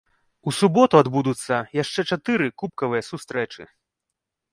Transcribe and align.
У 0.51 0.51
суботу 0.59 0.95
адбудуцца 1.01 1.55
яшчэ 1.81 2.01
чатыры 2.15 2.47
кубкавыя 2.63 3.03
сустрэчы. 3.11 3.63